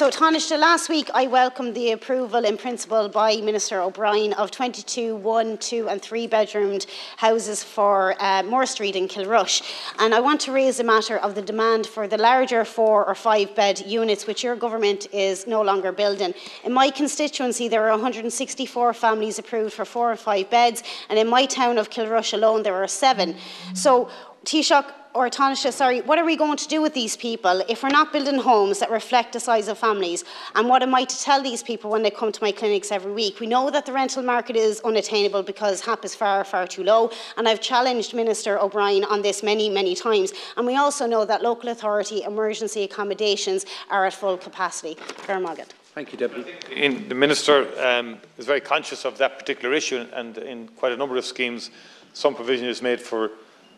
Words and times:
So, 0.00 0.08
Taoiseach, 0.08 0.58
last 0.58 0.88
week 0.88 1.10
I 1.12 1.26
welcomed 1.26 1.74
the 1.74 1.92
approval 1.92 2.46
in 2.46 2.56
principle 2.56 3.10
by 3.10 3.36
Minister 3.36 3.82
O'Brien 3.82 4.32
of 4.32 4.50
22 4.50 5.14
one, 5.16 5.58
two, 5.58 5.90
and 5.90 6.00
three 6.00 6.26
bedroomed 6.26 6.86
houses 7.18 7.62
for 7.62 8.14
uh, 8.18 8.42
Moore 8.42 8.64
Street 8.64 8.96
in 8.96 9.08
Kilrush. 9.08 9.60
And 9.98 10.14
I 10.14 10.20
want 10.20 10.40
to 10.40 10.52
raise 10.52 10.78
the 10.78 10.84
matter 10.84 11.18
of 11.18 11.34
the 11.34 11.42
demand 11.42 11.86
for 11.86 12.08
the 12.08 12.16
larger 12.16 12.64
four 12.64 13.04
or 13.04 13.14
five 13.14 13.54
bed 13.54 13.80
units, 13.80 14.26
which 14.26 14.42
your 14.42 14.56
government 14.56 15.06
is 15.12 15.46
no 15.46 15.60
longer 15.60 15.92
building. 15.92 16.32
In 16.64 16.72
my 16.72 16.88
constituency, 16.88 17.68
there 17.68 17.86
are 17.86 17.90
164 17.90 18.94
families 18.94 19.38
approved 19.38 19.74
for 19.74 19.84
four 19.84 20.10
or 20.10 20.16
five 20.16 20.48
beds, 20.48 20.82
and 21.10 21.18
in 21.18 21.28
my 21.28 21.44
town 21.44 21.76
of 21.76 21.90
Kilrush 21.90 22.32
alone, 22.32 22.62
there 22.62 22.82
are 22.82 22.88
seven. 22.88 23.36
So, 23.74 24.08
Taoiseach, 24.44 24.90
or 25.12 25.28
Taoiseach, 25.28 25.72
sorry, 25.72 26.00
what 26.00 26.18
are 26.18 26.24
we 26.24 26.34
going 26.36 26.56
to 26.56 26.68
do 26.68 26.80
with 26.80 26.94
these 26.94 27.16
people 27.16 27.62
if 27.68 27.82
we're 27.82 27.90
not 27.90 28.12
building 28.12 28.38
homes 28.38 28.78
that 28.78 28.90
reflect 28.90 29.32
the 29.34 29.40
size 29.40 29.68
of 29.68 29.76
families? 29.76 30.24
And 30.54 30.68
what 30.68 30.82
am 30.82 30.94
I 30.94 31.04
to 31.04 31.20
tell 31.20 31.42
these 31.42 31.62
people 31.62 31.90
when 31.90 32.02
they 32.02 32.10
come 32.10 32.32
to 32.32 32.42
my 32.42 32.52
clinics 32.52 32.90
every 32.90 33.12
week? 33.12 33.40
We 33.40 33.46
know 33.46 33.70
that 33.70 33.84
the 33.84 33.92
rental 33.92 34.22
market 34.22 34.56
is 34.56 34.80
unattainable 34.80 35.42
because 35.42 35.82
HAP 35.82 36.04
is 36.04 36.14
far, 36.14 36.44
far 36.44 36.66
too 36.66 36.84
low. 36.84 37.10
And 37.36 37.48
I've 37.48 37.60
challenged 37.60 38.14
Minister 38.14 38.58
O'Brien 38.58 39.04
on 39.04 39.20
this 39.20 39.42
many, 39.42 39.68
many 39.68 39.94
times. 39.94 40.32
And 40.56 40.66
we 40.66 40.76
also 40.76 41.06
know 41.06 41.24
that 41.26 41.42
local 41.42 41.68
authority 41.68 42.22
emergency 42.22 42.84
accommodations 42.84 43.66
are 43.90 44.06
at 44.06 44.14
full 44.14 44.38
capacity. 44.38 44.94
Kermagat. 44.94 45.68
Thank 45.92 46.12
you, 46.12 46.18
Deputy. 46.18 46.52
In, 46.74 47.08
the 47.08 47.16
Minister 47.16 47.66
um, 47.84 48.18
is 48.38 48.46
very 48.46 48.60
conscious 48.60 49.04
of 49.04 49.18
that 49.18 49.38
particular 49.40 49.74
issue, 49.74 50.06
and 50.14 50.38
in 50.38 50.68
quite 50.68 50.92
a 50.92 50.96
number 50.96 51.16
of 51.16 51.24
schemes, 51.24 51.70
some 52.12 52.34
provision 52.34 52.68
is 52.68 52.80
made 52.80 53.00
for 53.00 53.32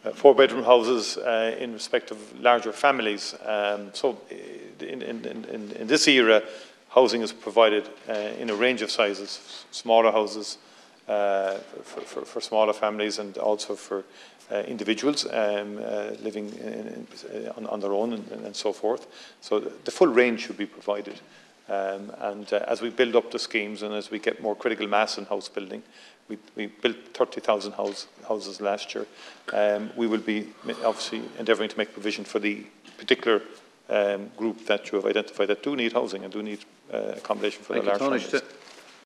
uh, 0.05 0.11
four-bedroom 0.11 0.65
houses 0.65 1.17
uh, 1.17 1.57
in 1.59 1.73
respect 1.73 2.11
of 2.11 2.41
larger 2.41 2.73
families. 2.73 3.35
Um, 3.45 3.91
so 3.93 4.19
uh, 4.31 4.85
in, 4.85 5.03
in, 5.03 5.25
in, 5.25 5.73
in, 5.73 5.87
this 5.87 6.09
era, 6.09 6.43
housing 6.89 7.23
is 7.23 7.33
provided 7.33 7.89
uh, 8.09 8.13
in 8.39 8.51
a 8.51 8.55
range 8.55 8.83
of 8.83 8.91
sizes, 8.91 9.65
smaller 9.71 10.11
houses 10.11 10.59
uh, 11.09 11.55
for, 11.85 12.01
for, 12.01 12.25
for, 12.25 12.41
smaller 12.41 12.73
families 12.73 13.19
and 13.19 13.39
also 13.39 13.75
for 13.75 14.05
uh, 14.51 14.63
individuals 14.67 15.27
um, 15.33 15.77
living 16.23 16.49
in, 16.61 17.07
on, 17.57 17.67
on, 17.67 17.81
their 17.81 17.93
own 17.93 18.13
and, 18.13 18.31
and, 18.45 18.57
so 18.57 18.73
forth. 18.73 19.07
So 19.41 19.61
the 19.61 19.91
full 19.91 20.09
range 20.09 20.47
should 20.47 20.59
be 20.59 20.67
provided. 20.67 21.21
Um, 21.73 22.13
and 22.19 22.53
as 22.53 22.83
we 22.83 22.91
build 22.91 23.17
up 23.17 23.31
the 23.31 23.39
schemes 23.39 23.83
and 23.83 23.95
as 23.95 24.11
we 24.11 24.19
get 24.19 24.43
more 24.43 24.55
critical 24.55 24.87
mass 24.87 25.17
in 25.17 25.25
house 25.25 25.49
building, 25.49 25.83
we, 26.29 26.37
we 26.55 26.67
built 26.67 26.97
30,000 27.15 27.73
house, 27.73 28.09
houses 28.29 28.61
last 28.61 28.95
year. 28.95 29.07
Um, 29.55 29.91
we 29.97 30.07
will 30.07 30.21
be 30.21 30.49
obviously 30.85 31.23
endeavouring 31.39 31.71
to 31.71 31.79
make 31.79 31.95
provision 31.95 32.25
for 32.25 32.41
the 32.41 32.67
particular 32.99 33.41
um, 33.89 34.31
group 34.37 34.67
that 34.67 34.93
you 34.93 34.97
have 34.97 35.07
identified 35.07 35.49
that 35.49 35.63
do 35.63 35.75
need 35.75 35.95
housing 35.95 36.25
and 36.25 36.33
do 36.33 36.43
need 36.43 36.59
uh, 36.93 37.15
accommodation 37.17 37.63
for 37.63 37.73
Thank 37.73 37.85
the 37.85 37.91
large 37.91 38.01
families. 38.01 38.43